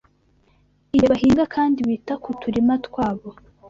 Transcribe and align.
Igihe 0.89 1.07
bahinga 1.13 1.43
kandi 1.55 1.79
bita 1.89 2.13
ku 2.23 2.29
turima 2.41 2.73
twabo 2.85 3.27